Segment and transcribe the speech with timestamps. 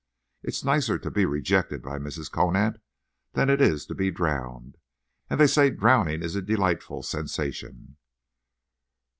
[0.41, 2.31] It's nicer to be rejected by Mrs.
[2.31, 2.81] Conant
[3.33, 4.77] than it is to be drowned.
[5.29, 7.97] And they say drowning is a delightful sensation."